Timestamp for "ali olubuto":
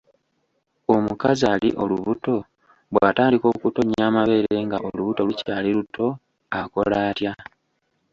1.53-2.35